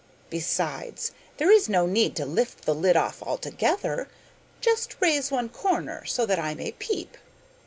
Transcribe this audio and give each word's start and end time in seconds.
Besides, 0.31 1.11
there 1.37 1.51
is 1.51 1.69
no 1.69 1.85
need 1.85 2.15
to 2.15 2.25
lift 2.25 2.63
the 2.65 2.73
lid 2.73 2.97
off 2.97 3.21
altogether. 3.21 4.07
Just 4.59 4.99
raise 4.99 5.29
one 5.29 5.47
corner 5.47 6.05
so 6.05 6.25
that 6.25 6.39
I 6.39 6.55
may 6.55 6.71
peep. 6.71 7.17